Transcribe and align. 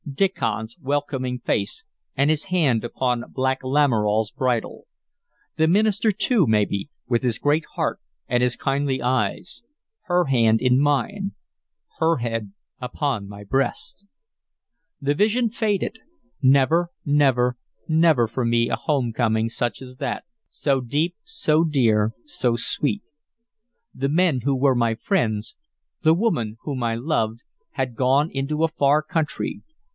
Diccon's 0.11 0.75
welcoming 0.79 1.39
face, 1.39 1.85
and 2.17 2.31
his 2.31 2.45
hand 2.45 2.83
upon 2.83 3.23
Black 3.31 3.63
Lamoral's 3.63 4.31
bridle; 4.31 4.87
the 5.57 5.67
minister, 5.67 6.11
too, 6.11 6.47
maybe, 6.47 6.89
with 7.07 7.21
his 7.21 7.37
great 7.37 7.65
heart 7.75 7.99
and 8.27 8.41
his 8.41 8.55
kindly 8.57 9.01
eyes; 9.01 9.61
her 10.05 10.25
hand 10.25 10.59
in 10.59 10.79
mine, 10.81 11.33
her 11.99 12.17
head 12.17 12.51
upon 12.79 13.29
my 13.29 13.43
breast 13.43 14.03
The 14.99 15.13
vision 15.13 15.51
faded. 15.51 15.99
Never, 16.41 16.89
never, 17.05 17.55
never 17.87 18.27
for 18.27 18.43
me 18.43 18.69
a 18.69 18.75
home 18.75 19.13
coming 19.13 19.49
such 19.49 19.83
as 19.83 19.97
that, 19.97 20.25
so 20.49 20.81
deep, 20.81 21.15
so 21.23 21.63
dear, 21.63 22.11
so 22.25 22.55
sweet. 22.55 23.03
The 23.93 24.09
men 24.09 24.41
who 24.41 24.55
were 24.57 24.75
my 24.75 24.95
friends, 24.95 25.55
the 26.01 26.15
woman 26.15 26.57
whom 26.63 26.81
I 26.83 26.95
loved, 26.95 27.43
had 27.73 27.95
gone 27.95 28.31
into 28.31 28.63
a 28.63 28.67
far 28.67 29.03
country. 29.03 29.61